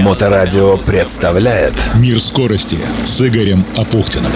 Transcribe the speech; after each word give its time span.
Моторадио 0.00 0.76
представляет 0.76 1.72
Мир 1.94 2.20
скорости 2.20 2.78
с 3.04 3.22
Игорем 3.22 3.64
Апухтиным. 3.76 4.30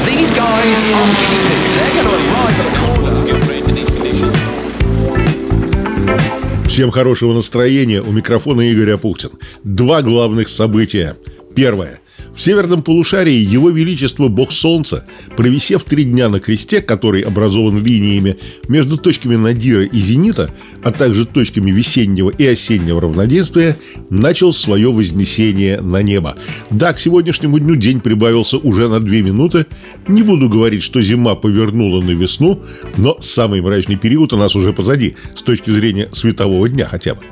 Всем 6.66 6.90
хорошего 6.90 7.34
настроения. 7.34 8.00
У 8.00 8.12
микрофона 8.12 8.62
Игорь 8.62 8.92
Апухтин. 8.92 9.30
Два 9.64 10.00
главных 10.02 10.48
события. 10.48 11.16
Первое. 11.54 12.00
В 12.38 12.40
северном 12.40 12.84
полушарии 12.84 13.34
Его 13.34 13.70
Величество 13.70 14.28
Бог 14.28 14.52
Солнца, 14.52 15.04
провисев 15.36 15.82
три 15.82 16.04
дня 16.04 16.28
на 16.28 16.38
кресте, 16.38 16.80
который 16.80 17.22
образован 17.22 17.84
линиями 17.84 18.36
между 18.68 18.96
точками 18.96 19.34
Надира 19.34 19.84
и 19.84 20.00
Зенита, 20.00 20.48
а 20.84 20.92
также 20.92 21.26
точками 21.26 21.72
весеннего 21.72 22.30
и 22.30 22.46
осеннего 22.46 23.00
равноденствия, 23.00 23.76
начал 24.08 24.52
свое 24.52 24.92
вознесение 24.92 25.80
на 25.80 26.00
небо. 26.00 26.36
Да, 26.70 26.92
к 26.92 27.00
сегодняшнему 27.00 27.58
дню 27.58 27.74
день 27.74 28.00
прибавился 28.00 28.56
уже 28.56 28.88
на 28.88 29.00
две 29.00 29.22
минуты. 29.22 29.66
Не 30.06 30.22
буду 30.22 30.48
говорить, 30.48 30.84
что 30.84 31.02
зима 31.02 31.34
повернула 31.34 32.00
на 32.00 32.10
весну, 32.10 32.62
но 32.96 33.18
самый 33.20 33.60
мрачный 33.62 33.96
период 33.96 34.32
у 34.32 34.36
нас 34.36 34.54
уже 34.54 34.72
позади, 34.72 35.16
с 35.34 35.42
точки 35.42 35.70
зрения 35.70 36.08
светового 36.12 36.68
дня 36.68 36.86
хотя 36.88 37.16
бы. 37.16 37.22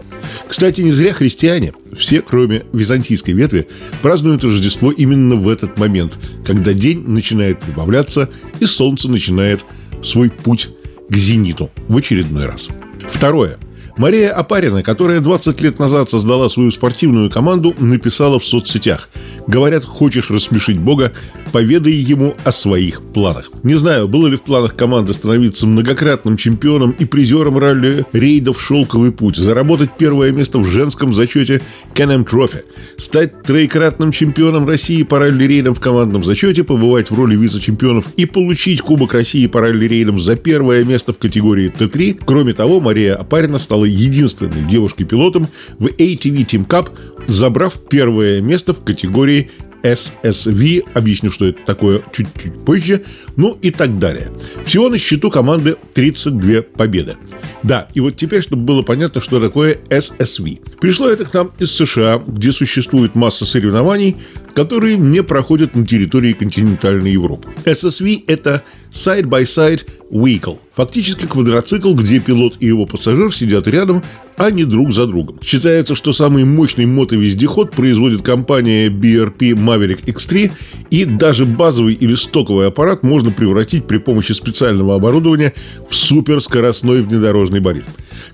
Кстати, 0.48 0.80
не 0.80 0.92
зря 0.92 1.12
христиане, 1.12 1.72
все, 1.98 2.20
кроме 2.20 2.64
византийской 2.72 3.34
ветви, 3.34 3.68
празднуют 4.02 4.44
Рождество 4.44 4.92
именно 4.92 5.36
в 5.36 5.48
этот 5.48 5.78
момент, 5.78 6.18
когда 6.44 6.72
день 6.72 7.02
начинает 7.06 7.60
прибавляться 7.60 8.30
и 8.60 8.66
солнце 8.66 9.08
начинает 9.08 9.64
свой 10.04 10.30
путь 10.30 10.68
к 11.08 11.16
зениту 11.16 11.70
в 11.88 11.96
очередной 11.96 12.46
раз. 12.46 12.68
Второе. 13.10 13.58
Мария 13.96 14.32
Апарина, 14.32 14.82
которая 14.82 15.20
20 15.20 15.60
лет 15.60 15.78
назад 15.78 16.10
создала 16.10 16.48
свою 16.48 16.70
спортивную 16.70 17.30
команду, 17.30 17.74
написала 17.78 18.38
в 18.38 18.44
соцсетях– 18.44 19.08
Говорят, 19.46 19.84
хочешь 19.84 20.30
рассмешить 20.30 20.78
Бога, 20.78 21.12
поведай 21.52 21.92
ему 21.92 22.34
о 22.44 22.52
своих 22.52 23.02
планах. 23.02 23.50
Не 23.62 23.74
знаю, 23.74 24.08
было 24.08 24.26
ли 24.26 24.36
в 24.36 24.42
планах 24.42 24.76
команды 24.76 25.14
становиться 25.14 25.66
многократным 25.66 26.36
чемпионом 26.36 26.94
и 26.98 27.04
призером 27.04 27.58
ралли 27.58 28.04
рейдов 28.12 28.60
«Шелковый 28.60 29.12
путь», 29.12 29.36
заработать 29.36 29.90
первое 29.98 30.32
место 30.32 30.58
в 30.58 30.66
женском 30.66 31.12
зачете 31.12 31.62
Кенем 31.94 32.24
Трофи, 32.24 32.62
стать 32.98 33.42
троекратным 33.42 34.12
чемпионом 34.12 34.66
России 34.66 35.02
по 35.02 35.18
ралли-рейдам 35.18 35.74
в 35.74 35.80
командном 35.80 36.24
зачете, 36.24 36.64
побывать 36.64 37.10
в 37.10 37.14
роли 37.14 37.36
вице-чемпионов 37.36 38.04
и 38.16 38.26
получить 38.26 38.82
Кубок 38.82 39.14
России 39.14 39.46
по 39.46 39.60
ралли-рейдам 39.60 40.20
за 40.20 40.36
первое 40.36 40.84
место 40.84 41.12
в 41.12 41.18
категории 41.18 41.72
Т3. 41.76 42.20
Кроме 42.24 42.52
того, 42.52 42.80
Мария 42.80 43.14
Апарина 43.14 43.58
стала 43.58 43.84
единственной 43.84 44.62
девушкой-пилотом 44.68 45.48
в 45.78 45.86
ATV 45.86 46.46
Team 46.46 46.66
Cup, 46.66 46.90
забрав 47.26 47.74
первое 47.88 48.40
место 48.40 48.74
в 48.74 48.82
категории 48.82 49.50
SSV, 49.86 50.84
объясню, 50.94 51.30
что 51.30 51.46
это 51.46 51.60
такое 51.64 52.02
чуть-чуть 52.12 52.64
позже, 52.64 53.04
ну 53.36 53.56
и 53.62 53.70
так 53.70 53.98
далее. 53.98 54.30
Всего 54.64 54.88
на 54.88 54.98
счету 54.98 55.30
команды 55.30 55.76
32 55.94 56.62
победы. 56.62 57.16
Да, 57.62 57.88
и 57.94 58.00
вот 58.00 58.16
теперь, 58.16 58.42
чтобы 58.42 58.62
было 58.62 58.82
понятно, 58.82 59.20
что 59.20 59.40
такое 59.40 59.78
SSV. 59.88 60.60
Пришло 60.80 61.08
это 61.08 61.24
к 61.24 61.32
нам 61.32 61.52
из 61.58 61.72
США, 61.72 62.22
где 62.26 62.52
существует 62.52 63.14
масса 63.14 63.46
соревнований, 63.46 64.16
которые 64.56 64.96
не 64.96 65.22
проходят 65.22 65.76
на 65.76 65.86
территории 65.86 66.32
континентальной 66.32 67.12
Европы. 67.12 67.50
SSV– 67.66 68.24
это 68.26 68.62
Side-by-Side 68.90 69.82
Vehicle. 70.10 70.58
Фактически 70.74 71.26
квадроцикл, 71.26 71.92
где 71.94 72.20
пилот 72.20 72.54
и 72.60 72.66
его 72.66 72.86
пассажир 72.86 73.34
сидят 73.34 73.66
рядом, 73.66 74.02
а 74.38 74.50
не 74.50 74.64
друг 74.64 74.92
за 74.92 75.06
другом. 75.06 75.40
Считается, 75.42 75.94
что 75.94 76.14
самый 76.14 76.44
мощный 76.44 76.86
мотовездеход 76.86 77.72
производит 77.72 78.22
компания 78.22 78.88
BRP 78.88 79.52
Maverick 79.52 80.04
X3, 80.04 80.52
и 80.88 81.04
даже 81.04 81.44
базовый 81.44 81.92
или 81.92 82.14
стоковый 82.14 82.68
аппарат 82.68 83.02
можно 83.02 83.30
превратить 83.30 83.86
при 83.86 83.98
помощи 83.98 84.32
специального 84.32 84.94
оборудования 84.94 85.52
в 85.90 85.94
суперскоростной 85.94 87.02
внедорожный 87.02 87.60
болид. 87.60 87.84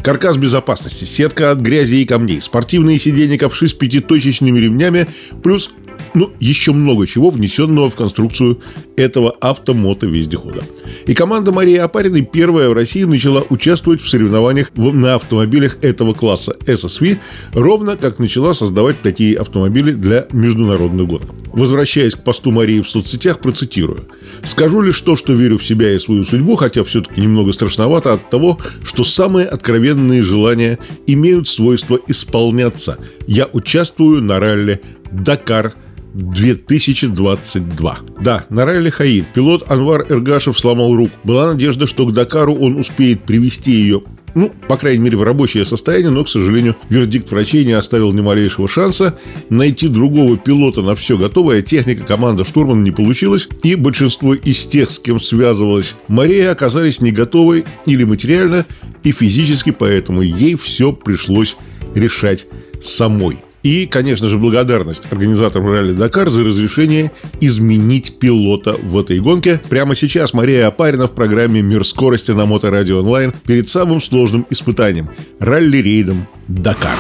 Каркас 0.02 0.36
безопасности, 0.36 1.04
сетка 1.04 1.50
от 1.50 1.58
грязи 1.58 1.96
и 1.96 2.04
камней, 2.04 2.40
спортивные 2.42 2.98
сиденья 3.00 3.38
ковши 3.38 3.68
с 3.68 3.72
пятиточечными 3.72 4.60
ремнями, 4.60 5.08
плюс 5.42 5.72
ну, 6.14 6.30
еще 6.40 6.72
много 6.72 7.06
чего, 7.06 7.30
внесенного 7.30 7.90
в 7.90 7.94
конструкцию 7.94 8.60
этого 8.96 9.30
автомото-вездехода. 9.40 10.62
И 11.06 11.14
команда 11.14 11.52
Марии 11.52 11.76
Апариной 11.76 12.22
первая 12.22 12.68
в 12.68 12.72
России 12.72 13.04
начала 13.04 13.42
участвовать 13.48 14.02
в 14.02 14.08
соревнованиях 14.08 14.70
на 14.76 15.14
автомобилях 15.14 15.78
этого 15.82 16.14
класса 16.14 16.56
SSV, 16.66 17.18
ровно 17.54 17.96
как 17.96 18.18
начала 18.18 18.54
создавать 18.54 19.00
такие 19.00 19.36
автомобили 19.36 19.92
для 19.92 20.26
международных 20.32 21.06
гонок. 21.06 21.30
Возвращаясь 21.52 22.14
к 22.14 22.24
посту 22.24 22.50
Марии 22.50 22.80
в 22.80 22.88
соцсетях, 22.88 23.38
процитирую. 23.40 24.00
«Скажу 24.44 24.80
лишь 24.80 25.00
то, 25.00 25.16
что 25.16 25.32
верю 25.32 25.58
в 25.58 25.64
себя 25.64 25.92
и 25.94 25.98
свою 25.98 26.24
судьбу, 26.24 26.56
хотя 26.56 26.84
все-таки 26.84 27.20
немного 27.20 27.52
страшновато 27.52 28.14
от 28.14 28.30
того, 28.30 28.58
что 28.84 29.04
самые 29.04 29.46
откровенные 29.46 30.22
желания 30.22 30.78
имеют 31.06 31.48
свойство 31.48 31.98
исполняться. 32.06 32.98
Я 33.26 33.48
участвую 33.52 34.22
на 34.22 34.40
ралли 34.40 34.80
«Дакар 35.10 35.74
2022. 36.14 37.98
Да, 38.20 38.46
на 38.50 38.64
ралли 38.64 38.90
Хаид 38.90 39.26
пилот 39.26 39.70
Анвар 39.70 40.06
Эргашев 40.08 40.58
сломал 40.58 40.94
руку. 40.94 41.12
Была 41.24 41.52
надежда, 41.52 41.86
что 41.86 42.06
к 42.06 42.12
Дакару 42.12 42.54
он 42.54 42.76
успеет 42.76 43.22
привести 43.22 43.72
ее 43.72 44.02
ну, 44.34 44.52
по 44.68 44.76
крайней 44.76 45.02
мере, 45.02 45.16
в 45.16 45.22
рабочее 45.22 45.66
состояние, 45.66 46.10
но, 46.10 46.24
к 46.24 46.28
сожалению, 46.28 46.76
вердикт 46.88 47.30
врачей 47.30 47.64
не 47.64 47.72
оставил 47.72 48.12
ни 48.12 48.20
малейшего 48.20 48.68
шанса. 48.68 49.18
Найти 49.50 49.88
другого 49.88 50.38
пилота 50.38 50.82
на 50.82 50.94
все 50.94 51.18
готовое 51.18 51.62
техника 51.62 52.04
команда 52.04 52.44
штурмана 52.44 52.82
не 52.82 52.90
получилось, 52.90 53.48
и 53.62 53.74
большинство 53.74 54.34
из 54.34 54.66
тех, 54.66 54.90
с 54.90 54.98
кем 54.98 55.20
связывалась 55.20 55.94
Мария, 56.08 56.50
оказались 56.50 57.00
не 57.00 57.12
готовы 57.12 57.64
или 57.86 58.04
материально, 58.04 58.64
и 59.02 59.12
физически, 59.12 59.70
поэтому 59.70 60.22
ей 60.22 60.56
все 60.56 60.92
пришлось 60.92 61.56
решать 61.94 62.46
самой. 62.82 63.38
И, 63.62 63.86
конечно 63.86 64.28
же, 64.28 64.38
благодарность 64.38 65.10
организаторам 65.10 65.70
ралли 65.70 65.92
Дакар 65.92 66.30
за 66.30 66.44
разрешение 66.44 67.12
изменить 67.40 68.18
пилота 68.18 68.74
в 68.74 68.98
этой 68.98 69.20
гонке. 69.20 69.60
Прямо 69.68 69.94
сейчас 69.94 70.34
Мария 70.34 70.66
Апарина 70.66 71.06
в 71.06 71.12
программе 71.12 71.62
«Мир 71.62 71.86
скорости» 71.86 72.32
на 72.32 72.46
Моторадио 72.46 73.00
онлайн 73.00 73.32
перед 73.46 73.68
самым 73.68 74.02
сложным 74.02 74.46
испытанием– 74.50 75.10
ралли-рейдом 75.38 76.26
Дакар. 76.48 76.98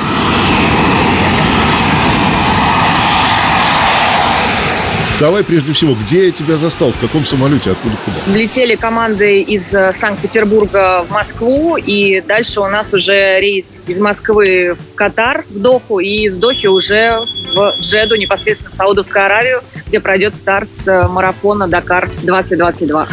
Давай 5.22 5.44
прежде 5.44 5.72
всего, 5.72 5.94
где 5.94 6.26
я 6.26 6.32
тебя 6.32 6.56
застал, 6.56 6.90
в 6.90 6.98
каком 6.98 7.24
самолете, 7.24 7.70
откуда 7.70 7.94
куда? 8.04 8.36
Летели 8.36 8.74
команды 8.74 9.40
из 9.40 9.72
э, 9.72 9.92
Санкт-Петербурга 9.92 11.06
в 11.08 11.12
Москву, 11.12 11.76
и 11.76 12.20
дальше 12.20 12.58
у 12.58 12.66
нас 12.66 12.92
уже 12.92 13.38
рейс 13.38 13.78
из 13.86 14.00
Москвы 14.00 14.74
в 14.74 14.96
Катар, 14.96 15.44
в 15.48 15.60
Доху, 15.60 16.00
и 16.00 16.24
из 16.24 16.38
Дохи 16.38 16.66
уже 16.66 17.20
в 17.54 17.72
Джеду, 17.80 18.16
непосредственно 18.16 18.72
в 18.72 18.74
Саудовскую 18.74 19.24
Аравию, 19.24 19.60
где 19.86 20.00
пройдет 20.00 20.34
старт 20.34 20.68
э, 20.86 21.06
марафона 21.06 21.68
Дакар 21.68 22.10
2022. 22.24 23.06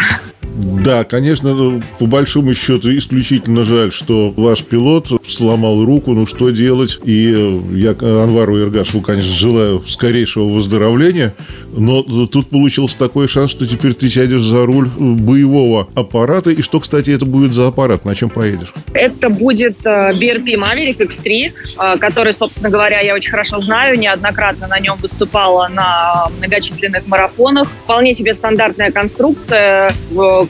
Да, 0.60 1.06
конечно, 1.06 1.82
по 2.00 2.06
большому 2.06 2.54
счету 2.54 2.96
исключительно 2.98 3.64
жаль, 3.64 3.94
что 3.94 4.32
ваш 4.32 4.64
пилот 4.64 5.08
сломал 5.28 5.86
руку, 5.86 6.12
ну 6.12 6.26
что 6.26 6.50
делать? 6.50 7.00
И 7.06 7.34
э, 7.34 7.60
я 7.76 7.92
Анвару 7.92 8.60
Иргашеву, 8.60 9.02
конечно, 9.02 9.34
желаю 9.34 9.84
скорейшего 9.88 10.50
выздоровления, 10.50 11.34
но 11.80 12.28
тут 12.28 12.50
получился 12.50 12.98
такой 12.98 13.28
шанс, 13.28 13.52
что 13.52 13.66
теперь 13.68 13.94
ты 13.94 14.10
сядешь 14.10 14.42
за 14.42 14.66
руль 14.66 14.88
боевого 14.88 15.88
аппарата. 15.96 16.52
И 16.52 16.62
что, 16.62 16.80
кстати, 16.80 17.10
это 17.12 17.26
будет 17.26 17.54
за 17.54 17.68
аппарат? 17.68 18.06
На 18.06 18.16
чем 18.16 18.30
поедешь? 18.30 18.74
Это 18.94 19.30
будет 19.30 19.80
BRP 19.86 20.56
Maverick 20.56 20.98
X3, 20.98 21.98
который, 21.98 22.34
собственно 22.34 22.70
говоря, 22.70 23.00
я 23.02 23.16
очень 23.16 23.32
хорошо 23.32 23.60
знаю, 23.60 23.98
неоднократно 23.98 24.68
на 24.68 24.80
нем 24.80 24.98
выступала 25.02 25.68
на 25.68 26.28
многочисленных 26.38 27.08
марафонах. 27.08 27.70
Вполне 27.84 28.14
себе 28.14 28.34
стандартная 28.34 28.92
конструкция, 28.92 29.96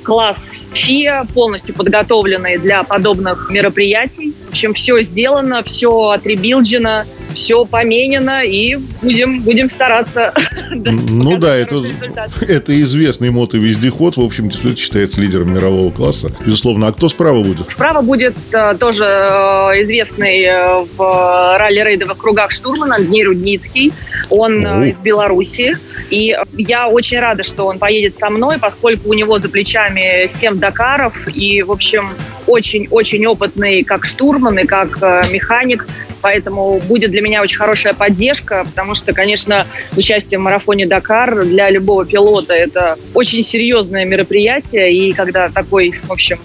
класс 0.04 0.62
FIA, 0.74 1.28
полностью 1.34 1.76
подготовленный 1.76 2.58
для 2.58 2.84
подобных 2.84 3.50
мероприятий. 3.52 4.34
В 4.48 4.50
общем, 4.50 4.74
все 4.74 5.02
сделано, 5.02 5.64
все 5.64 6.10
отребилджено, 6.10 7.06
все 7.36 7.66
поменено, 7.66 8.44
и 8.44 8.78
будем, 9.02 9.42
будем 9.42 9.70
стараться. 9.70 10.34
Ну 11.24 11.38
да, 11.38 11.56
это, 11.56 11.84
это 12.42 12.82
известный 12.82 13.30
мотовездеход, 13.30 14.18
в 14.18 14.22
общем, 14.22 14.52
считается 14.76 15.22
лидером 15.22 15.54
мирового 15.54 15.92
класса. 15.92 16.32
Безусловно. 16.46 16.88
А 16.88 16.94
кто 16.94 17.10
справа 17.10 17.44
будет? 17.44 17.70
Справа 17.70 18.02
будет 18.02 18.36
э, 18.52 18.76
тоже 18.80 19.06
э, 19.06 19.82
известный 19.82 20.44
э, 20.44 20.86
в 20.98 21.58
ралли-рейдовых 21.58 22.18
кругах 22.18 22.52
штурман 22.52 22.94
Андрей 22.94 23.26
Рудницкий. 23.26 23.94
Он 24.30 24.66
О. 24.66 24.86
из 24.86 25.00
Беларуси. 25.00 25.78
И 26.10 26.36
я 26.58 26.88
очень 26.88 27.20
рада, 27.20 27.44
что 27.44 27.66
он 27.66 27.80
поедет 27.80 28.16
со 28.16 28.30
мной, 28.30 28.58
поскольку 28.60 29.10
у 29.10 29.14
него 29.14 29.40
за 29.40 29.50
плечами 29.50 30.28
7 30.28 30.60
Дакаров. 30.60 31.28
И, 31.34 31.62
в 31.64 31.72
общем, 31.72 32.10
очень-очень 32.48 33.26
опытный 33.28 33.84
как 33.84 34.06
штурман 34.06 34.60
и 34.60 34.66
как 34.66 35.02
механик 35.30 35.86
поэтому 36.22 36.80
будет 36.80 37.12
для 37.12 37.22
меня 37.22 37.42
очень 37.42 37.58
хорошая 37.58 37.94
поддержка, 37.94 38.66
потому 38.66 38.96
что, 38.96 39.14
конечно, 39.14 39.66
участие 39.96 40.40
в 40.40 40.42
марафоне 40.42 40.86
Дакар 40.86 41.46
для 41.46 41.70
любого 41.70 42.06
пилота 42.06 42.54
это 42.54 42.98
очень 43.14 43.44
серьезное 43.44 44.06
мероприятие, 44.06 44.94
и 44.94 45.14
когда 45.14 45.50
такой, 45.50 45.94
в 46.04 46.12
общем, 46.12 46.40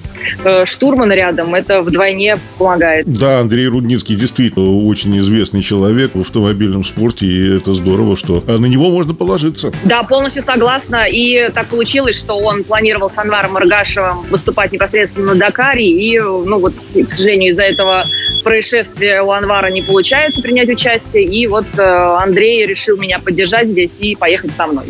э, 0.44 0.64
штурман 0.66 1.12
рядом, 1.12 1.54
это 1.54 1.82
вдвойне 1.82 2.38
помогает. 2.58 3.06
Да, 3.06 3.40
Андрей 3.40 3.66
Рудницкий 3.66 4.16
действительно 4.16 4.86
очень 4.86 5.18
известный 5.18 5.62
человек 5.62 6.12
в 6.14 6.20
автомобильном 6.20 6.84
спорте, 6.84 7.26
и 7.26 7.56
это 7.56 7.74
здорово, 7.74 8.16
что 8.16 8.42
на 8.46 8.66
него 8.66 8.90
можно 8.90 9.14
положиться. 9.14 9.72
Да, 9.84 10.02
полностью 10.02 10.42
согласна. 10.42 11.04
И 11.08 11.50
так 11.54 11.66
получилось, 11.66 12.18
что 12.18 12.38
он 12.38 12.64
планировал 12.64 13.10
с 13.10 13.18
Анваром 13.18 13.52
Маргашевым 13.52 14.22
выступать 14.30 14.72
непосредственно 14.72 15.34
на 15.34 15.34
Дакаре, 15.34 15.86
и, 15.86 16.18
ну 16.18 16.58
вот, 16.58 16.74
к 16.94 17.10
сожалению, 17.10 17.50
из-за 17.50 17.64
этого 17.64 18.04
происшествия 18.44 19.22
у 19.22 19.30
Анвара 19.30 19.68
не 19.68 19.82
получается 19.82 20.42
принять 20.42 20.68
участие, 20.68 21.24
и 21.24 21.46
вот 21.46 21.64
э, 21.76 21.82
Андрей 21.82 22.66
решил 22.66 22.96
меня 22.96 23.18
поддержать 23.18 23.68
здесь 23.68 23.98
и 23.98 24.14
поехать 24.14 24.54
со 24.54 24.66
мной. 24.66 24.84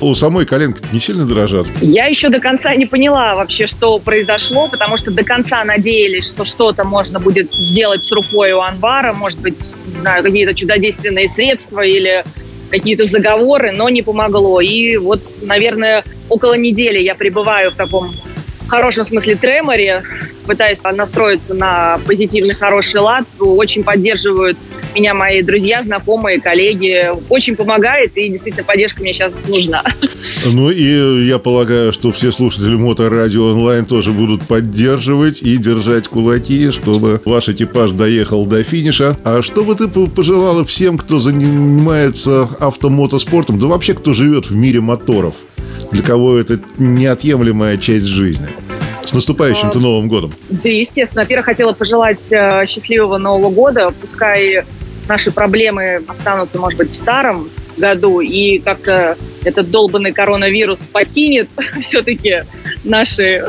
У 0.00 0.14
самой 0.14 0.46
коленки 0.46 0.82
не 0.92 1.00
сильно 1.00 1.26
дрожат? 1.26 1.66
Я 1.82 2.06
еще 2.06 2.28
до 2.28 2.40
конца 2.40 2.74
не 2.74 2.86
поняла 2.86 3.34
вообще, 3.34 3.66
что 3.66 3.98
произошло, 3.98 4.63
потому 4.68 4.96
что 4.96 5.10
до 5.10 5.24
конца 5.24 5.64
надеялись, 5.64 6.28
что 6.28 6.44
что-то 6.44 6.84
можно 6.84 7.20
будет 7.20 7.52
сделать 7.54 8.04
с 8.04 8.12
рукой 8.12 8.52
у 8.52 8.60
Анвара, 8.60 9.12
может 9.12 9.40
быть, 9.40 9.74
не 9.86 10.00
знаю, 10.00 10.22
какие-то 10.22 10.54
чудодейственные 10.54 11.28
средства 11.28 11.80
или 11.80 12.24
какие-то 12.70 13.04
заговоры, 13.04 13.70
но 13.72 13.88
не 13.88 14.02
помогло. 14.02 14.60
И 14.60 14.96
вот, 14.96 15.20
наверное, 15.42 16.04
около 16.28 16.54
недели 16.54 16.98
я 16.98 17.14
пребываю 17.14 17.70
в 17.70 17.74
таком 17.74 18.12
хорошем 18.66 19.04
смысле 19.04 19.36
треморе, 19.36 20.02
пытаюсь 20.46 20.82
настроиться 20.82 21.54
на 21.54 21.98
позитивный, 22.06 22.54
хороший 22.54 23.00
лад. 23.00 23.24
Очень 23.38 23.84
поддерживают 23.84 24.58
меня 24.94 25.14
мои 25.14 25.42
друзья, 25.42 25.82
знакомые, 25.82 26.40
коллеги. 26.40 27.10
Очень 27.28 27.56
помогает, 27.56 28.16
и 28.16 28.28
действительно 28.28 28.64
поддержка 28.64 29.02
мне 29.02 29.12
сейчас 29.12 29.32
нужна. 29.46 29.82
Ну 30.46 30.70
и 30.70 31.26
я 31.26 31.38
полагаю, 31.38 31.92
что 31.92 32.12
все 32.12 32.32
слушатели 32.32 32.76
Моторадио 32.76 33.52
онлайн 33.52 33.84
тоже 33.84 34.10
будут 34.10 34.42
поддерживать 34.42 35.42
и 35.42 35.56
держать 35.56 36.08
кулаки, 36.08 36.70
чтобы 36.70 37.20
ваш 37.24 37.48
экипаж 37.48 37.92
доехал 37.92 38.46
до 38.46 38.62
финиша. 38.62 39.16
А 39.24 39.42
что 39.42 39.64
бы 39.64 39.74
ты 39.74 39.88
пожелала 39.88 40.64
всем, 40.64 40.98
кто 40.98 41.18
занимается 41.18 42.48
автомотоспортом, 42.60 43.58
да 43.58 43.66
вообще 43.66 43.94
кто 43.94 44.12
живет 44.12 44.50
в 44.50 44.54
мире 44.54 44.80
моторов? 44.80 45.34
Для 45.92 46.02
кого 46.02 46.36
это 46.36 46.60
неотъемлемая 46.78 47.78
часть 47.78 48.06
жизни? 48.06 48.48
С 49.04 49.12
наступающим-то 49.12 49.78
Новым 49.80 50.08
годом. 50.08 50.34
Да, 50.48 50.68
естественно. 50.68 51.22
Во-первых, 51.22 51.44
хотела 51.44 51.72
пожелать 51.72 52.32
э, 52.32 52.64
счастливого 52.66 53.18
Нового 53.18 53.50
года. 53.50 53.90
Пускай 54.00 54.64
наши 55.08 55.30
проблемы 55.30 56.02
останутся, 56.08 56.58
может 56.58 56.78
быть, 56.78 56.90
в 56.90 56.96
старом 56.96 57.50
году, 57.76 58.20
и 58.20 58.58
как-то 58.58 59.16
этот 59.44 59.70
долбанный 59.70 60.12
коронавирус 60.12 60.88
покинет 60.88 61.48
все-таки 61.80 62.44
наши, 62.84 63.44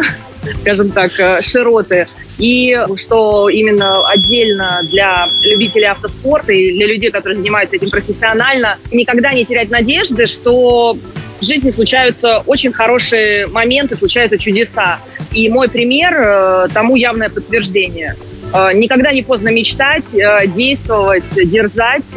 скажем 0.62 0.92
так, 0.92 1.20
э, 1.20 1.42
широты. 1.42 2.08
И 2.38 2.78
что 2.98 3.48
именно 3.50 4.10
отдельно 4.10 4.82
для 4.92 5.28
любителей 5.44 5.86
автоспорта 5.86 6.52
и 6.52 6.76
для 6.76 6.88
людей, 6.88 7.12
которые 7.12 7.36
занимаются 7.36 7.78
этим 7.78 7.90
профессионально, 7.90 8.78
никогда 8.92 9.34
не 9.34 9.46
терять 9.46 9.70
надежды, 9.70 10.26
что 10.26 10.98
в 11.40 11.46
жизни 11.46 11.70
случаются 11.70 12.40
очень 12.46 12.74
хорошие 12.74 13.48
моменты, 13.48 13.96
случаются 13.96 14.38
чудеса. 14.38 15.00
И 15.34 15.50
мой 15.50 15.70
пример 15.70 16.14
э, 16.18 16.68
тому 16.74 16.96
явное 16.96 17.30
подтверждение. 17.30 18.16
Э, 18.56 18.72
никогда 18.74 19.12
не 19.12 19.22
поздно 19.22 19.50
мечтать, 19.50 20.16
э, 20.16 20.48
действовать, 20.48 21.30
дерзать, 21.36 22.16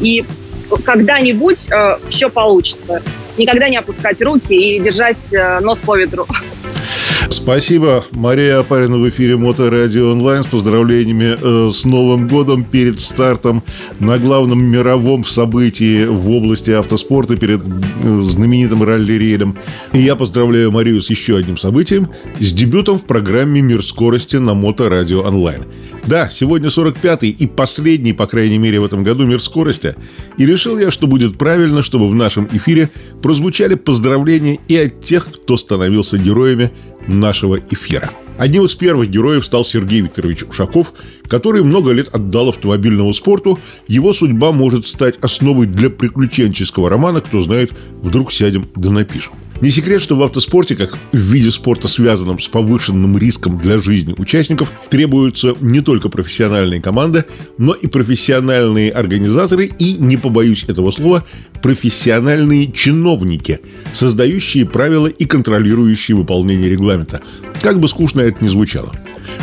и 0.00 0.24
когда-нибудь 0.84 1.68
все 2.10 2.30
получится. 2.30 3.02
Никогда 3.36 3.68
не 3.68 3.76
опускать 3.76 4.20
руки 4.22 4.54
и 4.54 4.80
держать 4.80 5.32
нос 5.60 5.80
по 5.80 5.96
ветру. 5.96 6.26
Спасибо. 7.30 8.04
Мария 8.10 8.58
Апарина 8.58 8.98
в 8.98 9.08
эфире 9.08 9.36
Моторадио 9.36 10.10
онлайн 10.10 10.42
с 10.42 10.46
поздравлениями 10.46 11.36
э, 11.40 11.72
с 11.72 11.84
Новым 11.84 12.26
годом 12.26 12.64
перед 12.64 13.00
стартом 13.00 13.62
на 14.00 14.18
главном 14.18 14.60
мировом 14.60 15.24
событии 15.24 16.06
в 16.06 16.28
области 16.28 16.70
автоспорта 16.70 17.36
перед 17.36 17.60
э, 17.62 18.22
знаменитым 18.24 18.82
ралли-рейдом. 18.82 19.56
И 19.92 20.00
я 20.00 20.16
поздравляю 20.16 20.72
Марию 20.72 21.00
с 21.00 21.08
еще 21.08 21.36
одним 21.36 21.56
событием, 21.56 22.08
с 22.40 22.52
дебютом 22.52 22.98
в 22.98 23.04
программе 23.04 23.60
«Мир 23.60 23.84
скорости» 23.84 24.34
на 24.34 24.54
Моторадио 24.54 25.22
онлайн. 25.22 25.62
Да, 26.06 26.30
сегодня 26.30 26.68
45-й 26.68 27.28
и 27.28 27.46
последний, 27.46 28.12
по 28.12 28.26
крайней 28.26 28.58
мере, 28.58 28.80
в 28.80 28.84
этом 28.84 29.04
году 29.04 29.26
мир 29.26 29.40
скорости. 29.40 29.94
И 30.38 30.46
решил 30.46 30.78
я, 30.78 30.90
что 30.90 31.06
будет 31.06 31.36
правильно, 31.36 31.82
чтобы 31.82 32.08
в 32.08 32.14
нашем 32.14 32.48
эфире 32.52 32.90
прозвучали 33.22 33.74
поздравления 33.74 34.58
и 34.66 34.76
от 34.76 35.04
тех, 35.04 35.26
кто 35.30 35.56
становился 35.56 36.16
героями 36.16 36.70
нашего 37.06 37.58
эфира. 37.58 38.10
Одним 38.40 38.64
из 38.64 38.74
первых 38.74 39.10
героев 39.10 39.44
стал 39.44 39.66
Сергей 39.66 40.00
Викторович 40.00 40.44
Ушаков, 40.44 40.94
который 41.28 41.62
много 41.62 41.92
лет 41.92 42.08
отдал 42.08 42.48
автомобильному 42.48 43.12
спорту. 43.12 43.58
Его 43.86 44.14
судьба 44.14 44.50
может 44.50 44.86
стать 44.86 45.18
основой 45.20 45.66
для 45.66 45.90
приключенческого 45.90 46.88
романа 46.88 47.20
«Кто 47.20 47.42
знает, 47.42 47.72
вдруг 48.02 48.32
сядем 48.32 48.66
да 48.74 48.90
напишем». 48.90 49.34
Не 49.60 49.68
секрет, 49.68 50.00
что 50.00 50.16
в 50.16 50.22
автоспорте, 50.22 50.74
как 50.74 50.96
в 51.12 51.16
виде 51.18 51.50
спорта, 51.50 51.86
связанном 51.86 52.40
с 52.40 52.48
повышенным 52.48 53.18
риском 53.18 53.58
для 53.58 53.82
жизни 53.82 54.14
участников, 54.16 54.72
требуются 54.88 55.54
не 55.60 55.82
только 55.82 56.08
профессиональные 56.08 56.80
команды, 56.80 57.26
но 57.58 57.74
и 57.74 57.86
профессиональные 57.86 58.90
организаторы 58.90 59.66
и, 59.66 59.96
не 59.98 60.16
побоюсь 60.16 60.64
этого 60.66 60.90
слова, 60.92 61.26
профессиональные 61.62 62.72
чиновники, 62.72 63.60
создающие 63.94 64.66
правила 64.66 65.06
и 65.06 65.24
контролирующие 65.24 66.16
выполнение 66.16 66.68
регламента. 66.68 67.20
Как 67.62 67.78
бы 67.78 67.88
скучно 67.88 68.20
это 68.20 68.42
ни 68.44 68.48
звучало. 68.48 68.92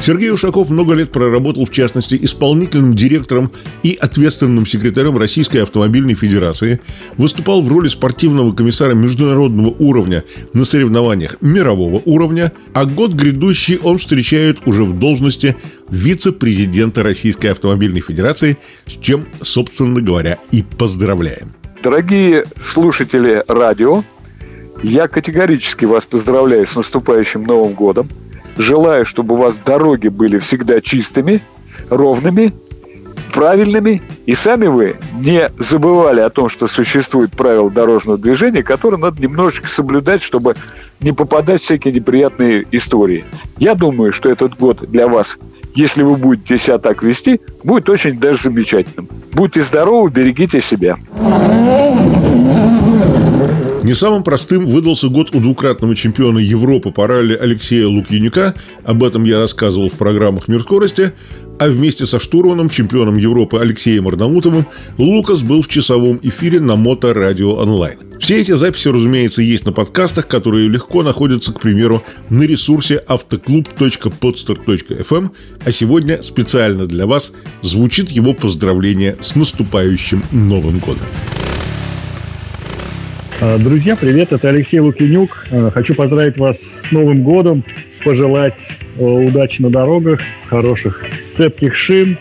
Сергей 0.02 0.32
Ушаков 0.32 0.70
много 0.70 0.94
лет 0.94 1.12
проработал, 1.12 1.66
в 1.66 1.72
частности, 1.72 2.18
исполнительным 2.22 2.96
директором 2.96 3.52
и 3.84 3.98
ответственным 4.00 4.66
секретарем 4.66 5.18
Российской 5.18 5.58
автомобильной 5.58 6.14
федерации, 6.14 6.80
выступал 7.18 7.62
в 7.62 7.68
роли 7.68 7.88
спортивного 7.88 8.54
комиссара 8.54 8.94
международного 8.94 9.70
уровня 9.70 10.24
на 10.54 10.66
соревнованиях 10.66 11.38
мирового 11.42 12.02
уровня, 12.06 12.52
а 12.74 12.86
год 12.86 13.14
грядущий 13.14 13.78
он 13.78 13.98
встречает 13.98 14.60
уже 14.66 14.84
в 14.84 14.98
должности 14.98 15.56
вице-президента 15.90 17.04
Российской 17.04 17.48
автомобильной 17.48 18.02
федерации, 18.02 18.58
с 18.86 18.92
чем, 19.02 19.26
собственно 19.42 20.02
говоря, 20.02 20.38
и 20.52 20.64
поздравляем. 20.64 21.57
Дорогие 21.84 22.46
слушатели 22.60 23.44
радио, 23.48 24.04
я 24.82 25.08
категорически 25.08 25.86
вас 25.86 26.06
поздравляю 26.06 26.66
с 26.66 26.76
наступающим 26.76 27.44
Новым 27.44 27.74
годом. 27.74 28.10
Желаю, 28.58 29.06
чтобы 29.06 29.36
у 29.36 29.38
вас 29.38 29.58
дороги 29.60 30.08
были 30.08 30.40
всегда 30.40 30.82
чистыми, 30.82 31.42
ровными, 31.90 32.52
правильными, 33.32 34.02
и 34.28 34.34
сами 34.34 34.68
вы 34.68 34.98
не 35.22 35.50
забывали 35.58 36.20
о 36.20 36.30
том, 36.30 36.50
что 36.50 36.68
существует 36.68 37.32
правила 37.32 37.72
дорожного 37.72 38.20
движения, 38.20 38.62
которые 38.62 39.00
надо 39.00 39.22
немножечко 39.22 39.70
соблюдать, 39.70 40.22
чтобы 40.22 40.58
не 41.00 41.14
попадать 41.14 41.62
в 41.62 41.64
всякие 41.64 41.94
неприятные 41.94 42.66
истории. 42.72 43.24
Я 43.58 43.74
думаю, 43.74 44.12
что 44.12 44.30
этот 44.30 44.58
год 44.58 44.84
для 44.90 45.08
вас, 45.08 45.40
если 45.76 46.04
вы 46.04 46.18
будете 46.18 46.58
себя 46.58 46.78
так 46.78 47.04
вести, 47.04 47.40
будет 47.64 47.90
очень 47.90 48.20
даже 48.20 48.44
замечательным. 48.44 49.08
Будьте 49.32 49.62
здоровы, 49.62 50.10
берегите 50.10 50.60
себя. 50.60 50.98
Не 53.84 53.94
самым 53.94 54.24
простым 54.24 54.66
выдался 54.66 55.08
год 55.08 55.34
у 55.34 55.40
двукратного 55.40 55.96
чемпиона 55.96 56.40
Европы 56.40 56.92
по 56.92 57.08
ралли 57.08 57.34
Алексея 57.34 57.88
Лукьянюка. 57.88 58.56
Об 58.84 59.02
этом 59.06 59.24
я 59.24 59.40
рассказывал 59.40 59.90
в 59.90 59.94
программах 59.94 60.50
«Мир 60.50 60.64
скорости». 60.64 61.14
А 61.60 61.70
вместе 61.70 62.06
со 62.06 62.20
штурманом, 62.20 62.70
чемпионом 62.70 63.18
Европы 63.18 63.58
Алексеем 63.58 64.08
Арнаутовым, 64.08 64.68
Лукас 64.98 65.42
был 65.42 65.64
в 65.64 65.68
часовом 65.68 66.20
эфире 66.22 66.60
на 66.60 66.76
Мото 66.76 67.16
Радио 67.16 67.56
Онлайн. 67.56 67.98
Все 68.20 68.42
эти 68.42 68.52
записи, 68.52 68.90
разумеется, 68.90 69.42
есть 69.42 69.66
на 69.66 69.72
подкастах, 69.72 70.28
которые 70.28 70.70
легко 70.70 71.02
находятся, 71.02 71.54
к 71.54 71.60
примеру, 71.60 72.04
на 72.30 72.44
ресурсе 72.44 73.02
автоклуб.podster.fm, 73.08 75.30
а 75.66 75.72
сегодня 75.72 76.22
специально 76.22 76.86
для 76.86 77.08
вас 77.08 77.32
звучит 77.64 78.10
его 78.10 78.34
поздравление 78.34 79.16
с 79.20 79.36
наступающим 79.36 80.22
Новым 80.32 80.78
годом. 80.78 81.08
А, 83.40 83.58
друзья, 83.58 83.96
привет, 83.96 84.32
это 84.32 84.50
Алексей 84.50 84.80
Лукинюк. 84.80 85.48
А, 85.52 85.72
хочу 85.72 85.96
поздравить 85.96 86.38
вас 86.38 86.56
с 86.88 86.92
Новым 86.92 87.24
годом, 87.24 87.64
пожелать 88.04 88.56
а, 89.00 89.04
удачи 89.04 89.62
на 89.62 89.70
дорогах, 89.70 90.20
хороших 90.50 91.04
цепких 91.38 91.76
шин, 91.76 92.18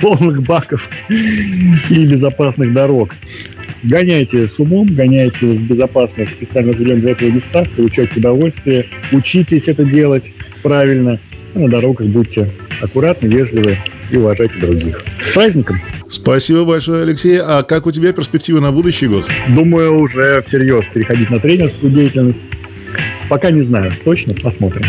полных 0.00 0.42
баков 0.42 0.82
и 1.08 2.06
безопасных 2.06 2.72
дорог. 2.72 3.14
Гоняйте 3.82 4.48
с 4.48 4.58
умом, 4.58 4.94
гоняйте 4.94 5.46
в 5.46 5.66
безопасных 5.66 6.30
специально 6.30 6.72
определенных 6.72 7.04
для 7.04 7.12
этого 7.12 7.30
местах, 7.30 7.68
получайте 7.76 8.18
удовольствие, 8.18 8.86
учитесь 9.12 9.62
это 9.66 9.84
делать 9.84 10.24
правильно. 10.62 11.18
А 11.52 11.58
на 11.58 11.68
дорогах 11.68 12.06
будьте 12.06 12.48
аккуратны, 12.80 13.26
вежливы 13.26 13.76
и 14.12 14.16
уважайте 14.16 14.54
других. 14.60 15.02
С 15.30 15.32
праздником! 15.32 15.76
Спасибо 16.08 16.64
большое, 16.64 17.02
Алексей. 17.02 17.38
А 17.40 17.62
как 17.62 17.86
у 17.86 17.92
тебя 17.92 18.12
перспективы 18.12 18.60
на 18.60 18.70
будущий 18.70 19.08
год? 19.08 19.28
Думаю, 19.48 19.98
уже 19.98 20.42
всерьез 20.46 20.84
переходить 20.94 21.30
на 21.30 21.40
тренерскую 21.40 21.92
деятельность. 21.92 22.38
Пока 23.28 23.50
не 23.50 23.62
знаю. 23.62 23.92
Точно 24.04 24.34
посмотрим. 24.34 24.84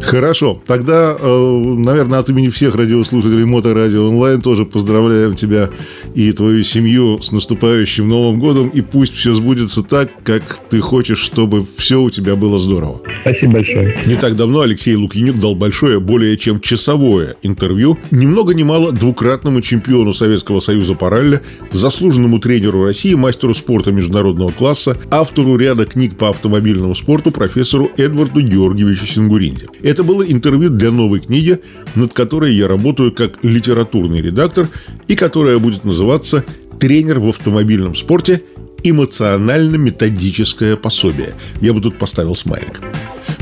Хорошо. 0.00 0.60
Тогда, 0.66 1.16
э, 1.18 1.74
наверное, 1.76 2.18
от 2.18 2.28
имени 2.28 2.48
всех 2.48 2.74
радиослушателей 2.74 3.44
Моторадио 3.44 4.08
Онлайн 4.08 4.40
тоже 4.40 4.64
поздравляем 4.64 5.34
тебя 5.34 5.70
и 6.14 6.32
твою 6.32 6.62
семью 6.64 7.20
с 7.22 7.32
наступающим 7.32 8.08
Новым 8.08 8.40
годом. 8.40 8.68
И 8.68 8.80
пусть 8.80 9.14
все 9.14 9.34
сбудется 9.34 9.82
так, 9.82 10.10
как 10.24 10.60
ты 10.68 10.80
хочешь, 10.80 11.18
чтобы 11.18 11.66
все 11.76 12.00
у 12.00 12.10
тебя 12.10 12.36
было 12.36 12.58
здорово. 12.58 13.00
Спасибо 13.22 13.52
большое. 13.52 13.98
Не 14.06 14.16
так 14.16 14.36
давно 14.36 14.60
Алексей 14.60 14.94
Лукьянюк 14.94 15.38
дал 15.38 15.54
большое, 15.54 16.00
более 16.00 16.36
чем 16.36 16.60
часовое 16.60 17.36
интервью 17.42 17.98
ни 18.10 18.26
много 18.26 18.54
ни 18.54 18.62
мало 18.62 18.92
двукратному 18.92 19.60
чемпиону 19.60 20.12
Советского 20.12 20.60
Союза 20.60 20.94
по 20.94 21.10
ралли, 21.10 21.40
заслуженному 21.72 22.38
тренеру 22.38 22.84
России, 22.84 23.14
мастеру 23.14 23.54
спорта 23.54 23.92
международного 23.92 24.50
класса, 24.50 24.96
автору 25.10 25.56
ряда 25.56 25.84
книг 25.84 26.16
по 26.16 26.30
автомобильному 26.30 26.94
спорту 26.94 27.30
профессору 27.30 27.90
Эдварду 27.96 28.40
Георгиевичу 28.40 29.06
Сингуринде. 29.06 29.66
Это 29.90 30.04
было 30.04 30.22
интервью 30.22 30.70
для 30.70 30.92
новой 30.92 31.18
книги, 31.18 31.58
над 31.96 32.12
которой 32.12 32.54
я 32.54 32.68
работаю 32.68 33.10
как 33.10 33.42
литературный 33.42 34.22
редактор 34.22 34.68
и 35.08 35.16
которая 35.16 35.58
будет 35.58 35.84
называться 35.84 36.44
«Тренер 36.78 37.18
в 37.18 37.28
автомобильном 37.28 37.96
спорте. 37.96 38.40
Эмоционально-методическое 38.84 40.76
пособие». 40.76 41.34
Я 41.60 41.72
бы 41.72 41.80
тут 41.80 41.96
поставил 41.96 42.36
смайлик. 42.36 42.80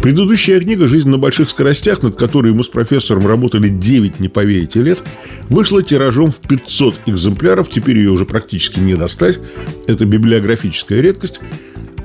Предыдущая 0.01 0.59
книга 0.59 0.87
«Жизнь 0.87 1.11
на 1.11 1.19
больших 1.19 1.51
скоростях», 1.51 2.03
над 2.03 2.17
которой 2.17 2.55
мы 2.55 2.65
с 2.65 2.69
профессором 2.69 3.27
работали 3.27 3.69
9, 3.69 4.19
не 4.19 4.29
поверите, 4.29 4.81
лет, 4.81 5.01
вышла 5.51 5.83
тиражом 5.83 6.33
в 6.33 6.37
500 6.49 6.95
экземпляров, 7.05 7.69
теперь 7.69 7.99
ее 7.99 8.09
уже 8.11 8.25
практически 8.25 8.81
не 8.81 8.95
достать. 8.95 9.39
Это 9.87 10.07
библиографическая 10.07 11.03
редкость. 11.03 11.41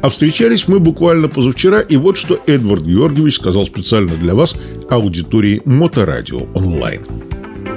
А 0.03 0.09
встречались 0.09 0.67
мы 0.67 0.81
буквально 0.81 1.29
позавчера, 1.29 1.79
и 1.79 1.95
вот 1.95 2.17
что 2.17 2.37
Эдвард 2.45 2.83
Георгиевич 2.83 3.35
сказал 3.35 3.65
специально 3.65 4.11
для 4.15 4.35
вас 4.35 4.53
аудитории 4.89 5.61
Моторадио 5.63 6.41
онлайн. 6.53 7.03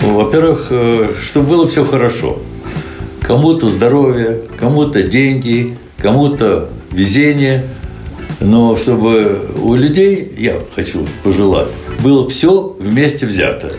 Во-первых, 0.01 0.67
э, 0.71 1.07
чтобы 1.23 1.51
было 1.51 1.69
все 1.69 1.85
хорошо. 1.85 2.41
Кому-то 3.23 3.69
здоровье, 3.69 4.41
кому-то 4.59 5.05
деньги, 5.05 5.77
кому-то 5.99 6.69
везение. 6.91 7.65
Но 8.41 8.75
чтобы 8.75 9.49
у 9.63 9.77
людей, 9.77 10.29
я 10.37 10.57
хочу 10.75 11.07
пожелать, 11.23 11.69
было 12.03 12.29
все 12.29 12.77
вместе 12.81 13.27
взято. 13.27 13.73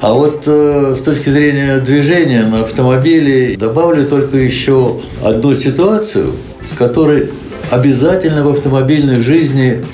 А 0.00 0.14
вот 0.14 0.44
э, 0.46 0.94
с 0.96 1.02
точки 1.02 1.28
зрения 1.28 1.78
движения 1.80 2.46
на 2.46 2.62
автомобиле 2.62 3.54
добавлю 3.58 4.06
только 4.06 4.38
еще 4.38 4.98
одну 5.22 5.54
ситуацию, 5.54 6.32
с 6.62 6.72
которой 6.72 7.28
обязательно 7.70 8.44
в 8.44 8.48
автомобильной 8.48 9.20
жизни 9.20 9.84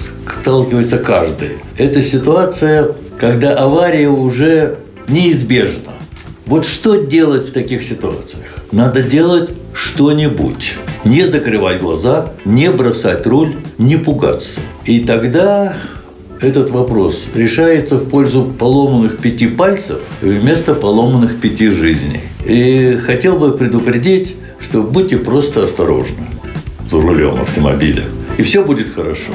сталкивается 0.40 0.98
каждый. 0.98 1.58
Это 1.76 2.02
ситуация, 2.02 2.90
когда 3.18 3.56
авария 3.56 4.08
уже 4.08 4.78
неизбежна. 5.08 5.92
Вот 6.46 6.66
что 6.66 6.96
делать 6.96 7.48
в 7.48 7.52
таких 7.52 7.82
ситуациях? 7.82 8.58
Надо 8.72 9.02
делать 9.02 9.50
что-нибудь. 9.74 10.74
Не 11.04 11.24
закрывать 11.24 11.80
глаза, 11.80 12.32
не 12.44 12.70
бросать 12.70 13.26
руль, 13.26 13.56
не 13.78 13.96
пугаться. 13.96 14.60
И 14.84 15.00
тогда 15.00 15.74
этот 16.40 16.70
вопрос 16.70 17.28
решается 17.34 17.96
в 17.96 18.08
пользу 18.08 18.52
поломанных 18.58 19.18
пяти 19.18 19.46
пальцев 19.46 20.00
вместо 20.20 20.74
поломанных 20.74 21.40
пяти 21.40 21.68
жизней. 21.68 22.20
И 22.44 22.98
хотел 23.04 23.38
бы 23.38 23.56
предупредить, 23.56 24.34
что 24.60 24.82
будьте 24.82 25.16
просто 25.16 25.62
осторожны 25.62 26.31
за 26.92 27.00
рулем 27.00 27.40
автомобиля. 27.40 28.04
И 28.36 28.42
все 28.42 28.62
будет 28.62 28.90
хорошо. 28.90 29.32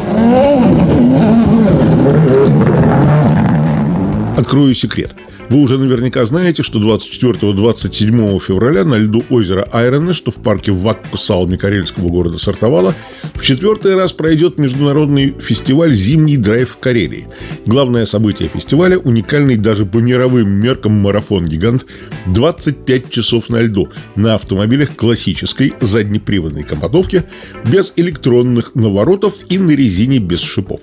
Открою 4.38 4.76
секрет. 4.76 5.12
Вы 5.50 5.60
уже 5.60 5.78
наверняка 5.78 6.26
знаете, 6.26 6.62
что 6.62 6.80
24-27 6.80 8.40
февраля 8.40 8.84
на 8.84 8.96
льду 8.96 9.24
озера 9.30 9.68
Айрона, 9.72 10.14
что 10.14 10.32
в 10.32 10.36
парке 10.36 10.74
Ваккусалми 10.74 11.56
Карельского 11.56 12.10
города 12.10 12.38
Сартовала, 12.38 12.94
в 13.34 13.42
четвертый 13.42 13.96
раз 13.96 14.12
пройдет 14.12 14.58
международный 14.58 15.34
фестиваль 15.40 15.94
«Зимний 15.94 16.36
драйв 16.36 16.72
в 16.72 16.78
Карелии». 16.78 17.28
Главное 17.66 18.06
событие 18.06 18.50
фестиваля– 18.50 18.98
уникальный 19.00 19.56
даже 19.56 19.86
по 19.86 19.98
мировым 19.98 20.50
меркам 20.50 20.92
марафон-гигант 20.94 21.86
25 22.26 23.10
часов 23.10 23.50
на 23.50 23.62
льду 23.62 23.88
на 24.18 24.36
автомобилях 24.36 24.98
классической 24.98 25.74
заднеприводной 25.80 26.64
компотовки 26.64 27.24
без 27.64 27.94
электронных 27.96 28.76
наворотов 28.76 29.36
и 29.48 29.58
на 29.58 29.72
резине 29.72 30.20
без 30.20 30.42
шипов. 30.42 30.82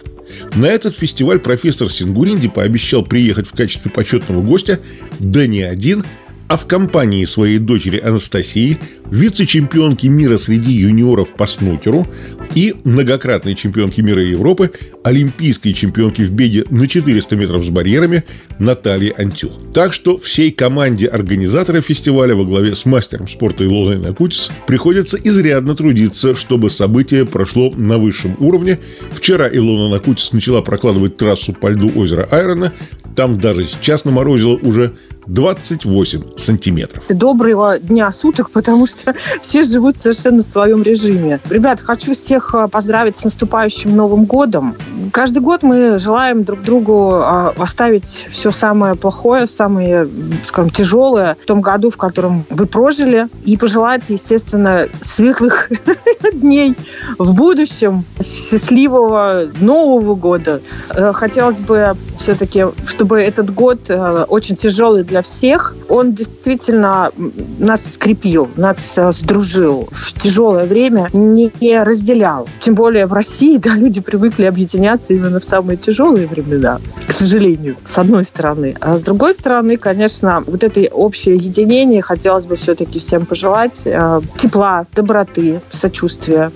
На 0.54 0.66
этот 0.66 0.96
фестиваль 0.96 1.38
профессор 1.38 1.90
Сингуринди 1.90 2.48
пообещал 2.48 3.04
приехать 3.04 3.48
в 3.48 3.52
качестве 3.52 3.90
почетного 3.90 4.42
гостя, 4.42 4.80
да 5.18 5.46
не 5.46 5.62
один, 5.62 6.04
а 6.48 6.56
в 6.56 6.66
компании 6.66 7.24
своей 7.24 7.58
дочери 7.58 7.98
Анастасии, 7.98 8.78
вице-чемпионки 9.10 10.06
мира 10.06 10.38
среди 10.38 10.72
юниоров 10.72 11.30
по 11.30 11.46
снукеру 11.46 12.06
и 12.54 12.74
многократной 12.84 13.54
чемпионки 13.54 14.00
мира 14.00 14.22
и 14.22 14.30
Европы, 14.30 14.70
олимпийской 15.02 15.72
чемпионки 15.72 16.22
в 16.22 16.30
беге 16.30 16.64
на 16.70 16.86
400 16.86 17.36
метров 17.36 17.64
с 17.64 17.68
барьерами 17.68 18.24
Натальи 18.58 19.12
Антюх. 19.16 19.52
Так 19.72 19.92
что 19.92 20.18
всей 20.18 20.50
команде 20.50 21.06
организатора 21.06 21.80
фестиваля 21.80 22.34
во 22.34 22.44
главе 22.44 22.76
с 22.76 22.84
мастером 22.84 23.28
спорта 23.28 23.64
Илоной 23.64 23.98
Накутис 23.98 24.50
приходится 24.66 25.18
изрядно 25.22 25.74
трудиться, 25.74 26.34
чтобы 26.34 26.70
событие 26.70 27.24
прошло 27.24 27.70
на 27.70 27.98
высшем 27.98 28.36
уровне. 28.38 28.78
Вчера 29.12 29.48
Илона 29.48 29.88
Накутис 29.88 30.32
начала 30.32 30.62
прокладывать 30.62 31.16
трассу 31.16 31.52
по 31.52 31.68
льду 31.68 31.90
озера 31.94 32.28
Айрона. 32.30 32.72
Там 33.16 33.38
даже 33.38 33.64
сейчас 33.66 34.04
наморозило 34.04 34.56
уже 34.56 34.92
28 35.26 36.36
сантиметров. 36.36 37.02
Доброго 37.08 37.78
дня 37.78 38.10
суток, 38.12 38.50
потому 38.50 38.86
что 38.86 39.14
все 39.40 39.62
живут 39.62 39.98
совершенно 39.98 40.42
в 40.42 40.46
своем 40.46 40.82
режиме. 40.82 41.40
Ребят, 41.48 41.80
хочу 41.80 42.14
всех 42.14 42.54
а, 42.54 42.68
поздравить 42.68 43.16
с 43.16 43.24
наступающим 43.24 43.94
Новым 43.94 44.24
годом. 44.24 44.74
Каждый 45.12 45.40
год 45.40 45.62
мы 45.62 45.98
желаем 45.98 46.44
друг 46.44 46.62
другу 46.62 47.14
а, 47.14 47.52
оставить 47.58 48.26
все 48.30 48.50
самое 48.50 48.94
плохое, 48.94 49.46
самое, 49.46 50.08
скажем, 50.46 50.70
тяжелое 50.70 51.36
в 51.42 51.46
том 51.46 51.60
году, 51.60 51.90
в 51.90 51.96
котором 51.96 52.44
вы 52.50 52.66
прожили, 52.66 53.28
и 53.44 53.56
пожелать, 53.56 54.08
естественно, 54.10 54.88
светлых 55.00 55.70
дней 56.32 56.74
в 57.18 57.34
будущем, 57.34 58.04
счастливого 58.22 59.48
Нового 59.60 60.14
года. 60.14 60.60
Э, 60.90 61.12
хотелось 61.12 61.60
бы 61.60 61.94
все-таки, 62.18 62.66
чтобы 62.86 63.20
этот 63.20 63.52
год 63.52 63.88
э, 63.88 64.24
очень 64.28 64.56
тяжелый 64.56 65.04
для 65.04 65.13
всех, 65.22 65.74
он 65.88 66.12
действительно 66.12 67.10
нас 67.58 67.94
скрепил, 67.94 68.48
нас 68.56 68.94
э, 68.96 69.12
сдружил 69.12 69.88
в 69.90 70.12
тяжелое 70.14 70.64
время, 70.64 71.08
не 71.12 71.50
разделял. 71.82 72.48
Тем 72.60 72.74
более 72.74 73.06
в 73.06 73.12
России, 73.12 73.56
да, 73.62 73.74
люди 73.74 74.00
привыкли 74.00 74.44
объединяться 74.44 75.14
именно 75.14 75.40
в 75.40 75.44
самые 75.44 75.76
тяжелые 75.76 76.26
времена, 76.26 76.80
к 77.06 77.12
сожалению, 77.12 77.76
с 77.84 77.98
одной 77.98 78.24
стороны. 78.24 78.76
А 78.80 78.98
с 78.98 79.02
другой 79.02 79.34
стороны, 79.34 79.76
конечно, 79.76 80.42
вот 80.46 80.62
это 80.62 80.80
общее 80.92 81.36
единение 81.36 82.02
хотелось 82.02 82.46
бы 82.46 82.56
все-таки 82.56 82.98
всем 82.98 83.26
пожелать 83.26 83.82
э, 83.84 84.20
тепла, 84.38 84.86
доброты, 84.94 85.60
сочувствия, 85.72 86.50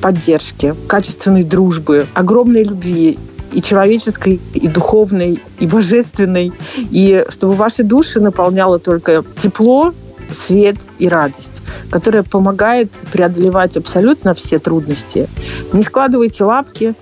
поддержки, 0.00 0.74
качественной 0.86 1.42
дружбы, 1.42 2.06
огромной 2.14 2.62
любви 2.62 3.18
и 3.56 3.62
человеческой, 3.62 4.38
и 4.52 4.68
духовной, 4.68 5.40
и 5.58 5.66
божественной, 5.66 6.52
и 6.76 7.24
чтобы 7.30 7.54
ваши 7.54 7.82
души 7.82 8.20
наполняло 8.20 8.78
только 8.78 9.24
тепло, 9.34 9.94
свет 10.30 10.76
и 10.98 11.08
радость, 11.08 11.62
которая 11.88 12.22
помогает 12.22 12.92
преодолевать 13.12 13.78
абсолютно 13.78 14.34
все 14.34 14.58
трудности. 14.58 15.26
Не 15.72 15.82
складывайте 15.82 16.44
лапки, 16.44 16.94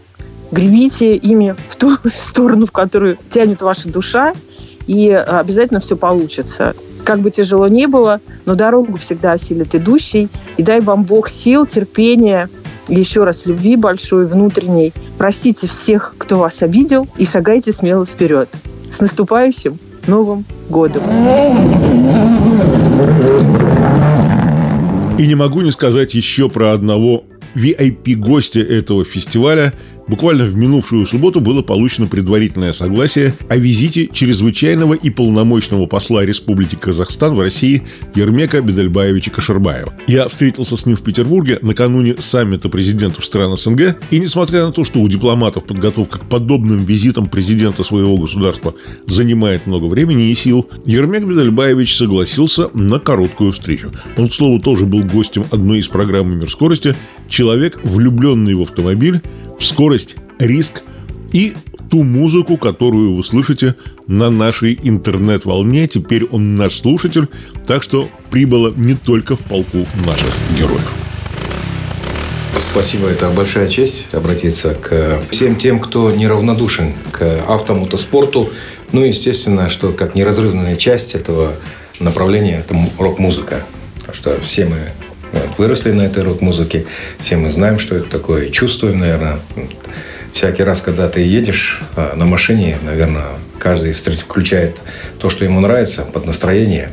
гребите 0.53 1.17
ими 1.17 1.57
в 1.71 1.75
ту 1.75 1.97
сторону, 2.23 2.67
в 2.67 2.71
которую 2.71 3.19
тянет 3.31 3.61
ваша 3.61 3.89
душа, 3.89 4.33
и 4.87 5.11
обязательно 5.11 5.81
все 5.81 5.97
получится. 5.97 6.75
Как 7.03 7.19
бы 7.19 7.33
тяжело 7.33 7.67
ни 7.67 7.87
было, 7.87 8.21
но 8.45 8.55
дорогу 8.55 8.97
всегда 8.97 9.33
осилит 9.33 9.75
идущий. 9.75 10.29
И 10.57 10.63
дай 10.63 10.81
вам 10.81 11.03
Бог 11.03 11.29
сил, 11.29 11.67
терпения, 11.67 12.49
еще 12.89 13.25
раз 13.25 13.47
любви 13.47 13.77
большой, 13.77 14.27
внутренней. 14.27 14.93
Просите 15.19 15.67
всех, 15.67 16.15
кто 16.19 16.39
вас 16.39 16.63
обидел, 16.63 17.07
и 17.17 17.25
шагайте 17.25 17.73
смело 17.73 18.07
вперед. 18.07 18.49
С 18.91 19.01
наступающим 19.01 19.79
Новым 20.07 20.45
годом! 20.69 21.03
И 25.19 25.27
не 25.27 25.35
могу 25.35 25.61
не 25.61 25.71
сказать 25.71 26.15
еще 26.15 26.49
про 26.49 26.73
одного 26.73 27.25
VIP-гостя 27.55 28.61
этого 28.61 29.05
фестиваля, 29.05 29.73
Буквально 30.07 30.45
в 30.45 30.57
минувшую 30.57 31.07
субботу 31.07 31.41
было 31.41 31.63
получено 31.63 32.07
предварительное 32.07 32.73
согласие 32.73 33.35
о 33.49 33.57
визите 33.57 34.09
чрезвычайного 34.13 34.95
и 34.95 35.09
полномочного 35.09 35.87
посла 35.87 36.27
Республики 36.27 36.75
Казахстан 36.75 37.35
в 37.35 37.41
России 37.41 37.83
Ермека 38.15 38.61
Бедельбаевича 38.61 39.31
Кашербаева. 39.31 39.93
Я 40.07 40.29
встретился 40.29 40.77
с 40.77 40.85
ним 40.85 40.97
в 40.97 41.03
Петербурге 41.03 41.59
накануне 41.63 42.17
саммита 42.19 42.69
президентов 42.69 43.25
стран 43.25 43.57
СНГ, 43.57 43.97
и 44.11 44.19
несмотря 44.19 44.67
на 44.67 44.73
то, 44.73 44.85
что 44.85 45.01
у 45.01 45.09
дипломатов 45.09 45.65
подготовка 45.65 46.19
к 46.19 46.29
подобным 46.29 46.85
визитам 46.85 47.27
президента 47.27 47.83
своего 47.83 48.17
государства 48.17 48.75
занимает 49.07 49.67
много 49.67 49.87
времени 49.87 50.31
и 50.31 50.35
сил, 50.35 50.69
Ермек 50.85 51.25
Бедельбаевич 51.25 51.97
согласился 51.97 52.69
на 52.75 52.99
короткую 52.99 53.53
встречу. 53.53 53.91
Он, 54.19 54.29
к 54.29 54.35
слову, 54.35 54.61
тоже 54.61 54.85
был 54.85 55.03
гостем 55.03 55.45
одной 55.51 55.79
из 55.79 55.89
программ 55.89 56.39
«Мир 56.39 56.51
скорости», 56.51 56.95
человек, 57.29 57.81
влюбленный 57.83 58.55
в 58.55 58.63
автомобиль, 58.63 59.23
скорость, 59.61 60.17
риск 60.39 60.83
и 61.33 61.55
ту 61.91 62.03
музыку, 62.03 62.57
которую 62.57 63.17
вы 63.17 63.25
слышите 63.25 63.77
на 64.07 64.31
нашей 64.31 64.79
интернет-волне. 64.83 65.87
Теперь 65.87 66.25
он 66.25 66.57
наш 66.57 66.81
слушатель, 66.81 67.29
так 67.67 67.83
что 67.83 68.09
прибыло 68.31 68.73
не 68.75 68.95
только 68.95 69.37
в 69.37 69.41
полку 69.41 69.87
наших 70.07 70.35
героев. 70.59 70.93
Спасибо, 72.59 73.09
это 73.09 73.31
большая 73.31 73.69
честь 73.69 74.09
обратиться 74.13 74.75
к 74.75 75.23
всем 75.31 75.57
тем, 75.57 75.81
кто 75.81 76.11
неравнодушен 76.11 76.93
к 77.11 77.23
автомотоспорту. 77.49 78.49
Ну, 78.93 79.05
естественно, 79.05 79.69
что 79.69 79.91
как 79.91 80.15
неразрывная 80.15 80.77
часть 80.77 81.15
этого 81.15 81.53
направления– 82.01 82.59
это 82.67 82.77
рок-музыка. 82.99 83.65
Потому 83.99 84.15
что 84.15 84.41
все 84.41 84.67
мы 84.67 84.77
выросли 85.59 85.93
на 85.93 86.03
этой 86.03 86.23
рок-музыке, 86.23 86.87
все 87.21 87.37
мы 87.37 87.51
знаем, 87.51 87.79
что 87.79 87.97
это 87.97 88.09
такое, 88.09 88.51
чувствуем, 88.51 88.99
наверное. 89.01 89.41
Всякий 90.33 90.65
раз, 90.65 90.81
когда 90.81 91.09
ты 91.09 91.21
едешь 91.21 91.81
а, 91.95 92.17
на 92.17 92.25
машине, 92.25 92.77
наверное, 92.83 93.27
каждый 93.59 93.93
включает 93.93 94.81
то, 95.19 95.31
что 95.31 95.45
ему 95.45 95.61
нравится, 95.61 96.03
под 96.03 96.27
настроение. 96.27 96.91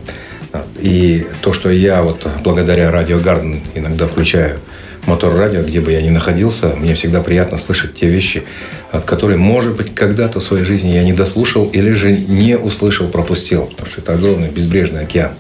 И 0.80 1.26
то, 1.42 1.54
что 1.54 1.70
я 1.70 2.04
вот 2.04 2.28
благодаря 2.44 2.92
Радио 2.92 3.20
Гарден 3.20 3.62
иногда 3.74 4.08
включаю 4.08 4.60
мотор 5.06 5.36
радио, 5.36 5.64
где 5.64 5.82
бы 5.82 5.92
я 5.92 6.02
ни 6.02 6.10
находился, 6.10 6.76
мне 6.76 6.94
всегда 6.94 7.22
приятно 7.22 7.58
слышать 7.58 7.96
те 7.96 8.08
вещи, 8.08 8.44
от 8.92 9.06
которых, 9.06 9.38
может 9.38 9.76
быть, 9.76 9.94
когда-то 9.96 10.40
в 10.40 10.44
своей 10.44 10.64
жизни 10.64 10.90
я 10.90 11.04
не 11.04 11.14
дослушал 11.14 11.66
или 11.70 11.92
же 11.92 12.12
не 12.12 12.58
услышал, 12.58 13.08
пропустил, 13.08 13.68
потому 13.68 13.90
что 13.90 14.02
это 14.02 14.14
огромный 14.14 14.50
безбрежный 14.50 15.02
океан. 15.02 15.32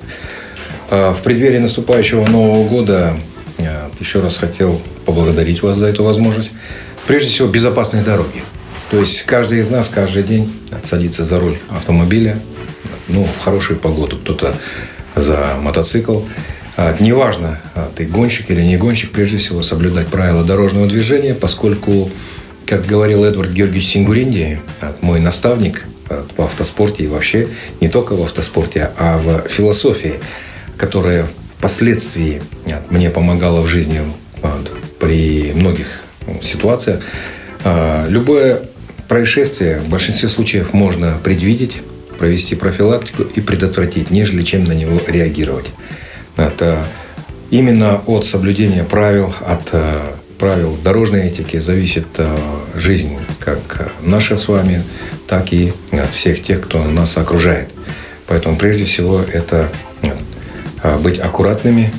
А, 0.91 1.13
в 1.13 1.21
преддверии 1.21 1.57
наступающего 1.57 2.27
Нового 2.27 2.67
года 2.67 3.15
я 3.59 3.89
еще 4.01 4.19
раз 4.19 4.37
хотел 4.37 4.79
поблагодарить 5.05 5.63
вас 5.63 5.77
за 5.77 5.87
эту 5.87 6.03
возможность. 6.03 6.51
Прежде 7.07 7.29
всего, 7.29 7.47
безопасные 7.47 8.03
дороги. 8.03 8.43
То 8.89 8.99
есть 8.99 9.23
каждый 9.23 9.59
из 9.59 9.69
нас 9.69 9.87
каждый 9.87 10.23
день 10.23 10.53
садится 10.83 11.23
за 11.23 11.39
руль 11.39 11.57
автомобиля, 11.69 12.37
ну, 13.07 13.23
в 13.23 13.41
хорошую 13.41 13.79
погоду, 13.79 14.17
кто-то 14.17 14.57
за 15.15 15.55
мотоцикл. 15.61 16.23
А, 16.75 16.93
неважно, 16.99 17.61
а, 17.73 17.89
ты 17.95 18.05
гонщик 18.05 18.51
или 18.51 18.61
не 18.61 18.75
гонщик, 18.75 19.11
прежде 19.11 19.37
всего 19.37 19.61
соблюдать 19.61 20.07
правила 20.07 20.43
дорожного 20.43 20.87
движения, 20.87 21.33
поскольку, 21.33 22.11
как 22.65 22.85
говорил 22.85 23.23
Эдвард 23.23 23.51
Георгиевич 23.51 23.87
Сингуринди, 23.87 24.59
мой 24.99 25.21
наставник 25.21 25.85
в 26.09 26.41
автоспорте 26.41 27.05
и 27.05 27.07
вообще 27.07 27.47
не 27.79 27.87
только 27.87 28.13
в 28.13 28.21
автоспорте, 28.21 28.91
а 28.97 29.17
в 29.17 29.47
философии– 29.47 30.15
которая 30.81 31.27
впоследствии 31.59 32.41
мне 32.89 33.11
помогала 33.11 33.61
в 33.61 33.67
жизни 33.67 34.01
при 34.99 35.53
многих 35.53 35.85
ситуациях. 36.41 37.03
А, 37.63 38.07
любое 38.07 38.63
происшествие 39.07 39.79
в 39.79 39.89
большинстве 39.89 40.27
случаев 40.27 40.73
можно 40.73 41.19
предвидеть, 41.23 41.77
провести 42.17 42.55
профилактику 42.55 43.21
и 43.21 43.41
предотвратить, 43.41 44.09
нежели 44.09 44.43
чем 44.43 44.63
на 44.63 44.71
него 44.71 44.99
реагировать. 45.07 45.67
Это 46.35 46.87
именно 47.51 48.01
от 48.07 48.25
соблюдения 48.25 48.83
правил, 48.83 49.31
от 49.41 49.69
э, 49.73 49.99
правил 50.39 50.75
дорожной 50.83 51.27
этики 51.27 51.59
зависит 51.59 52.07
э, 52.17 52.37
жизнь 52.75 53.19
как 53.39 53.91
наша 54.01 54.35
с 54.35 54.47
вами, 54.47 54.81
так 55.27 55.53
и 55.53 55.73
всех 56.11 56.41
тех, 56.41 56.61
кто 56.61 56.83
нас 56.83 57.17
окружает. 57.17 57.69
Поэтому 58.25 58.55
прежде 58.55 58.85
всего 58.85 59.21
это 59.21 59.69
быть 61.01 61.19
аккуратными 61.19 61.91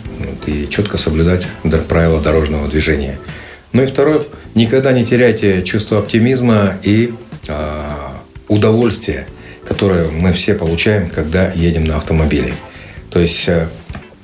и 0.47 0.69
четко 0.69 0.99
соблюдать 0.99 1.47
правила 1.89 2.21
дорожного 2.21 2.69
движения. 2.69 3.19
Ну 3.73 3.83
и 3.83 3.87
второе, 3.87 4.23
никогда 4.55 4.93
не 4.93 5.05
теряйте 5.05 5.63
чувство 5.63 5.99
оптимизма 5.99 6.75
и 6.83 7.15
э, 7.49 7.83
удовольствия, 8.49 9.27
которое 9.67 10.09
мы 10.11 10.33
все 10.33 10.55
получаем, 10.55 11.09
когда 11.09 11.51
едем 11.53 11.85
на 11.85 11.97
автомобиле. 11.97 12.55
То 13.11 13.19
есть 13.19 13.49
э, 13.49 13.69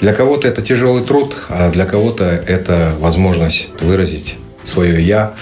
для 0.00 0.12
кого-то 0.12 0.48
это 0.48 0.60
тяжелый 0.60 1.04
труд, 1.04 1.36
а 1.48 1.70
для 1.70 1.86
кого-то 1.86 2.24
это 2.24 2.92
возможность 2.98 3.68
выразить 3.80 4.36
свое 4.64 5.02
«я». 5.02 5.34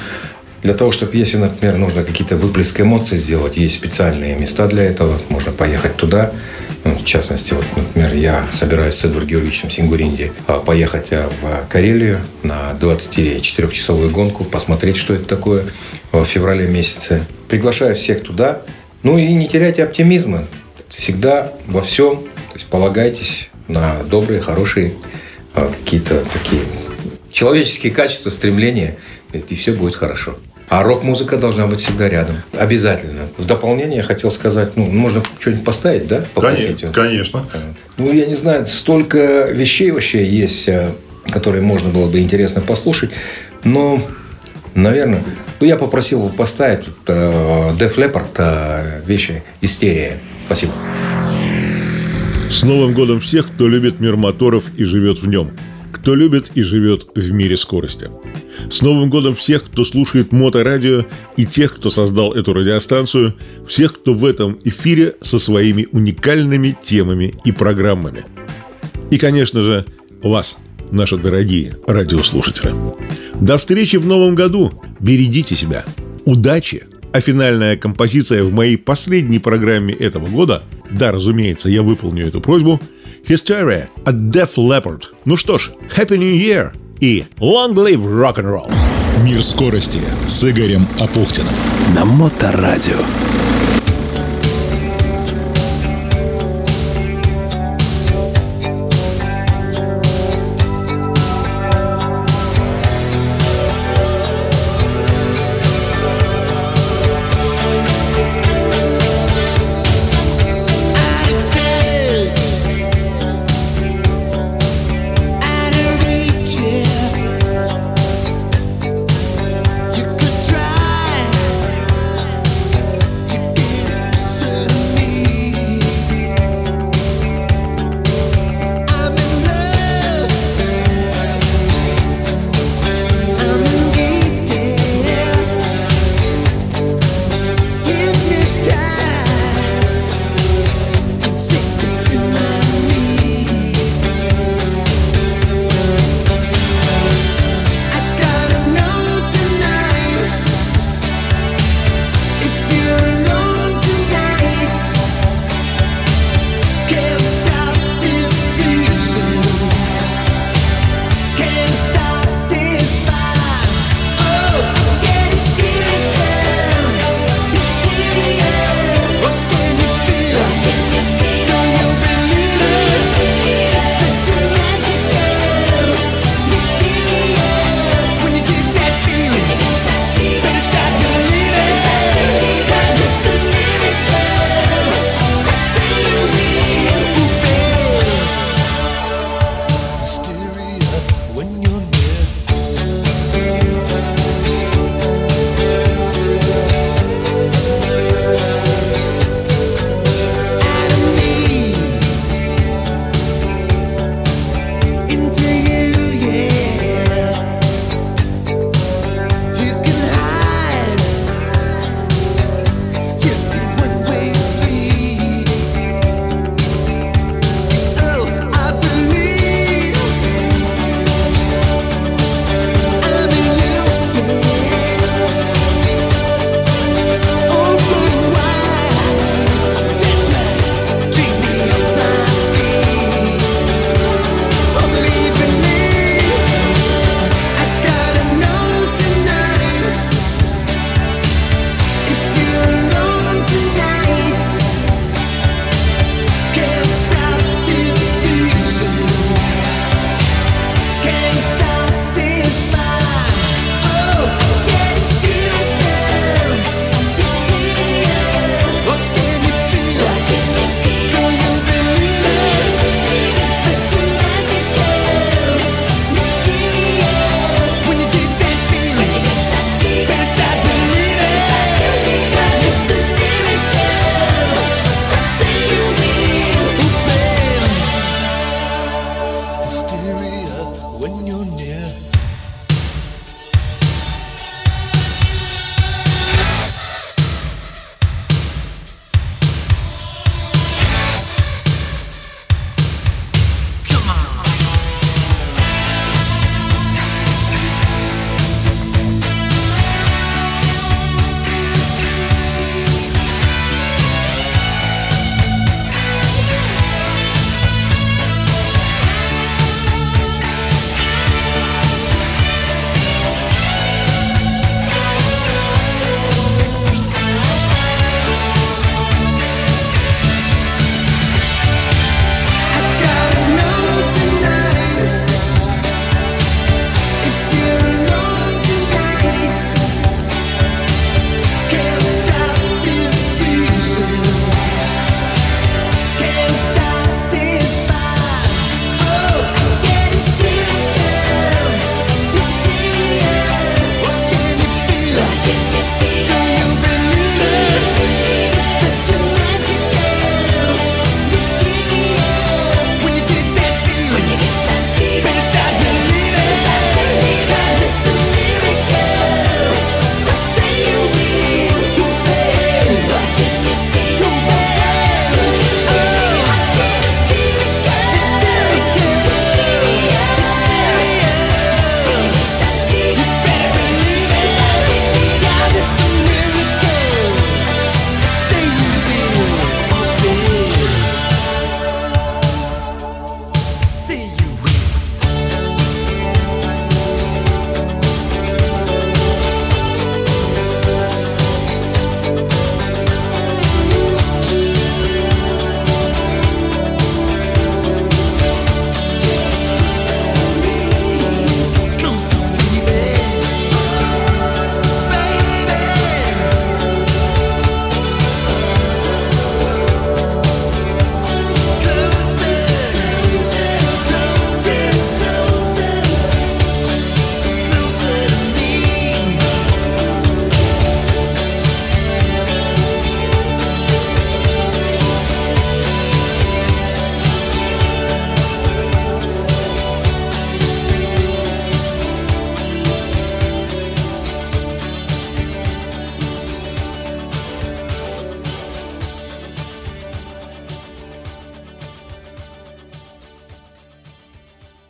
Для 0.62 0.74
того, 0.74 0.90
чтобы, 0.90 1.16
если, 1.16 1.36
например, 1.36 1.76
нужно 1.76 2.02
какие-то 2.02 2.36
выплески 2.36 2.80
эмоций 2.80 3.18
сделать, 3.18 3.56
есть 3.56 3.74
специальные 3.74 4.36
места 4.36 4.66
для 4.66 4.84
этого, 4.84 5.18
можно 5.28 5.52
поехать 5.52 5.96
туда– 5.96 6.32
в 6.94 7.04
частности, 7.04 7.54
вот, 7.54 7.64
например, 7.76 8.14
я 8.14 8.46
собираюсь 8.52 8.94
с 8.94 9.04
Эдвардом 9.04 9.28
Георгиевичем 9.28 9.70
Сингуринди 9.70 10.32
а, 10.46 10.60
поехать 10.60 11.08
а, 11.12 11.30
в 11.40 11.68
Карелию 11.68 12.20
на 12.42 12.76
24-часовую 12.80 14.10
гонку, 14.10 14.44
посмотреть, 14.44 14.96
что 14.96 15.14
это 15.14 15.24
такое 15.24 15.64
в 16.12 16.24
феврале 16.24 16.66
месяце. 16.68 17.24
Приглашаю 17.48 17.94
всех 17.94 18.22
туда. 18.22 18.62
Ну 19.02 19.18
и 19.18 19.32
не 19.32 19.48
теряйте 19.48 19.84
оптимизма. 19.84 20.44
Всегда 20.88 21.52
во 21.66 21.82
всем 21.82 22.24
то 22.56 22.58
есть 22.58 22.70
полагайтесь 22.70 23.50
на 23.68 24.02
добрые, 24.04 24.40
хорошие 24.40 24.94
а, 25.52 25.70
какие-то 25.70 26.24
такие 26.32 26.62
человеческие 27.30 27.92
качества, 27.92 28.30
стремления, 28.30 28.96
и 29.34 29.54
все 29.54 29.74
будет 29.74 29.94
хорошо. 29.94 30.38
А 30.68 30.82
рок-музыка 30.82 31.36
должна 31.36 31.66
быть 31.66 31.80
всегда 31.80 32.08
рядом. 32.08 32.36
Обязательно. 32.52 33.22
В 33.38 33.46
дополнение 33.46 33.98
я 33.98 34.02
хотел 34.02 34.30
сказать, 34.30 34.76
ну, 34.76 34.86
можно 34.86 35.22
что-нибудь 35.38 35.64
поставить, 35.64 36.08
да? 36.08 36.24
Попросить 36.34 36.80
конечно, 36.92 36.92
конечно. 36.92 37.44
Ну, 37.96 38.12
я 38.12 38.26
не 38.26 38.34
знаю, 38.34 38.66
столько 38.66 39.48
вещей 39.52 39.92
вообще 39.92 40.26
есть, 40.26 40.68
э, 40.68 40.90
которые 41.30 41.62
можно 41.62 41.90
было 41.90 42.08
бы 42.08 42.18
интересно 42.18 42.62
послушать. 42.62 43.10
Но, 43.62 44.02
наверное, 44.74 45.22
ну, 45.60 45.66
я 45.66 45.76
попросил 45.76 46.18
его 46.18 46.28
поставить 46.30 46.86
э, 47.06 47.72
Def 47.78 47.96
Leppard 47.96 48.26
э, 48.38 49.00
вещи 49.06 49.44
«Истерия». 49.60 50.18
Спасибо. 50.46 50.72
С 52.50 52.62
Новым 52.62 52.92
годом 52.92 53.20
всех, 53.20 53.46
кто 53.52 53.68
любит 53.68 54.00
мир 54.00 54.16
моторов 54.16 54.64
и 54.76 54.84
живет 54.84 55.20
в 55.20 55.26
нем. 55.26 55.52
Кто 56.06 56.14
любит 56.14 56.52
и 56.54 56.62
живет 56.62 57.08
в 57.16 57.32
мире 57.32 57.56
скорости. 57.56 58.08
С 58.70 58.80
Новым 58.80 59.10
годом 59.10 59.34
всех, 59.34 59.64
кто 59.64 59.84
слушает 59.84 60.30
моторадио, 60.30 61.04
и 61.36 61.44
тех, 61.44 61.74
кто 61.74 61.90
создал 61.90 62.32
эту 62.32 62.52
радиостанцию, 62.52 63.34
всех, 63.66 63.94
кто 63.94 64.14
в 64.14 64.24
этом 64.24 64.56
эфире 64.62 65.16
со 65.20 65.40
своими 65.40 65.88
уникальными 65.90 66.78
темами 66.84 67.34
и 67.44 67.50
программами. 67.50 68.24
И, 69.10 69.18
конечно 69.18 69.64
же, 69.64 69.84
вас, 70.22 70.58
наши 70.92 71.16
дорогие 71.16 71.74
радиослушатели. 71.88 72.70
До 73.40 73.58
встречи 73.58 73.96
в 73.96 74.06
новом 74.06 74.36
году. 74.36 74.80
Берегите 75.00 75.56
себя. 75.56 75.84
Удачи! 76.24 76.84
А 77.12 77.20
финальная 77.20 77.76
композиция 77.76 78.44
в 78.44 78.52
моей 78.52 78.78
последней 78.78 79.40
программе 79.40 79.92
этого 79.92 80.28
года, 80.28 80.62
да, 80.88 81.10
разумеется, 81.10 81.68
я 81.68 81.82
выполню 81.82 82.28
эту 82.28 82.40
просьбу, 82.40 82.80
Hysteria 83.28 83.88
от 84.04 84.14
Def 84.14 84.54
Leppard. 84.56 85.02
Ну 85.24 85.36
что 85.36 85.58
ж, 85.58 85.70
Happy 85.96 86.16
New 86.16 86.34
Year! 86.34 86.72
и 87.00 87.24
Long 87.40 87.74
Live 87.74 88.02
Rock 88.02 88.36
and 88.36 88.50
Roll. 88.50 88.72
Мир 89.22 89.42
скорости 89.42 90.00
с 90.26 90.44
Игорем 90.44 90.86
Апухтиным. 91.00 91.52
На 91.94 92.04
Моторадио. 92.04 92.98